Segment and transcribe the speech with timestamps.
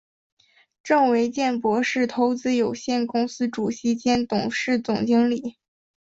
[0.81, 5.57] 郑维健博士投资有限公司主席兼董事总经理。